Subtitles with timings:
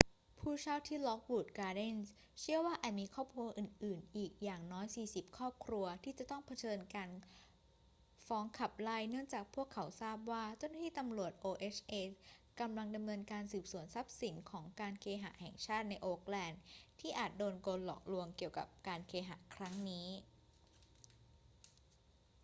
[0.39, 2.07] ผู้เช่าที่ lockwood gardens
[2.39, 7.09] เชื่อว่าอาจมีครอบครัวอื่น ๆ อีกอย่างน้อย 40 ครอบครัวที่จะต้องเผชิญกับการ
[8.27, 11.93] ฟ้องขับไล่ เนื่องจากพวกเขาทราบว่าเจ้าหน้าที่ตำรวจ oha
[12.59, 16.61] กำลังดำเนินการสืบสวนทรัพย์สินของการเคหะแห่งชาติในโอ๊กแลนด์
[16.99, 20.07] ที่อาจโดนกลหลอกลวงเกี่ยวกับการเคหะครั้งนี้